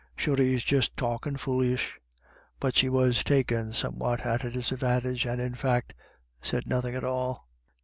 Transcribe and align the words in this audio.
Sure 0.15 0.35
he's 0.35 0.63
just 0.63 0.97
talkin* 0.97 1.37
foolish." 1.37 1.99
But 2.59 2.75
she 2.75 2.89
was 2.89 3.23
taken 3.23 3.71
somewhat 3.71 4.21
at 4.21 4.43
a 4.43 4.49
disadvantage, 4.49 5.27
and 5.27 5.39
in 5.39 5.53
fact 5.53 5.93
said 6.41 6.65
nothing 6.65 6.95
at 6.95 7.03
all. 7.03 7.45